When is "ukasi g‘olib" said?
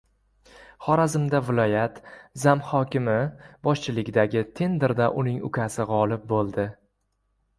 5.51-6.25